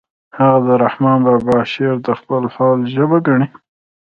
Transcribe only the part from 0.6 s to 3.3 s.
د رحمن بابا شعر د خپل حال ژبه